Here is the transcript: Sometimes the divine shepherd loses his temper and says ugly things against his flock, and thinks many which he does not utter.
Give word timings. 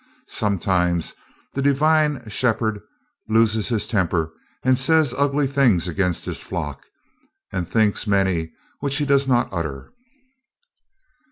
Sometimes 0.25 1.13
the 1.53 1.61
divine 1.61 2.27
shepherd 2.27 2.81
loses 3.29 3.69
his 3.69 3.85
temper 3.85 4.33
and 4.63 4.75
says 4.75 5.13
ugly 5.15 5.45
things 5.45 5.87
against 5.87 6.25
his 6.25 6.41
flock, 6.41 6.87
and 7.51 7.69
thinks 7.69 8.07
many 8.07 8.51
which 8.79 8.97
he 8.97 9.05
does 9.05 9.27
not 9.27 9.47
utter. 9.51 9.93